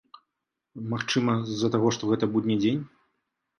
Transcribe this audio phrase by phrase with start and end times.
[0.93, 2.83] Магчыма, з-за таго, што гэта будні дзень.